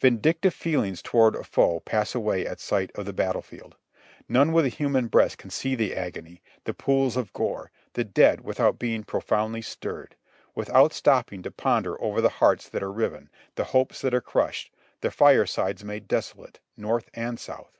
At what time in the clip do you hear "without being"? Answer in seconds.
8.40-9.04